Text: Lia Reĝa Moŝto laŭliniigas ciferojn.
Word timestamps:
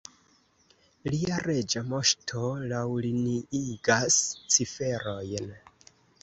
Lia 1.15 1.35
Reĝa 1.47 1.83
Moŝto 1.89 2.41
laŭliniigas 2.71 4.19
ciferojn. 4.57 5.55